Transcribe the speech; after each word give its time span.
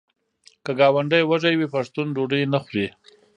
که 0.63 0.71
ګاونډی 0.79 1.23
وږی 1.25 1.53
وي 1.57 1.67
پښتون 1.75 2.07
ډوډۍ 2.15 2.43
نه 2.53 2.59
خوري. 2.63 2.87